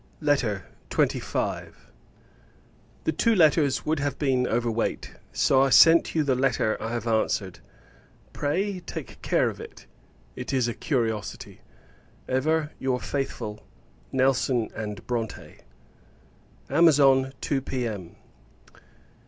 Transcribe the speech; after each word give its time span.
LETTER 0.19 0.65
XXV. 0.89 1.73
The 3.03 3.11
two 3.11 3.35
letters 3.35 3.85
would 3.85 3.99
have 3.99 4.17
been 4.17 4.47
over 4.47 4.71
weight, 4.71 5.13
so 5.31 5.61
I 5.61 5.69
send 5.69 6.15
you 6.15 6.23
the 6.23 6.33
letter 6.33 6.75
I 6.81 6.91
have 6.93 7.05
answered. 7.05 7.59
Pray, 8.33 8.79
take 8.79 9.21
care 9.21 9.47
of 9.47 9.59
it, 9.59 9.85
it 10.35 10.53
is 10.53 10.67
a 10.67 10.73
curiosity! 10.73 11.61
Ever 12.27 12.71
your 12.79 12.99
faithful 12.99 13.63
NELSON 14.11 14.69
& 15.01 15.05
BRONTE. 15.05 15.61
Amazon, 16.67 17.31
2 17.41 17.61
P.M. 17.61 18.15